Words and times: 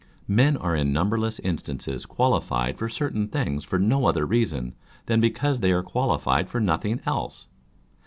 Men 0.27 0.57
are 0.57 0.75
in 0.75 0.91
numberless 0.91 1.37
instances 1.41 2.07
qualified 2.07 2.75
for 2.79 2.89
certain 2.89 3.27
things 3.27 3.63
for 3.63 3.77
no 3.77 4.07
other 4.07 4.25
reason 4.25 4.73
than 5.05 5.21
because 5.21 5.59
they 5.59 5.71
are 5.71 5.83
qualified 5.83 6.49
for 6.49 6.59
nothing 6.59 6.99
else. 7.05 7.45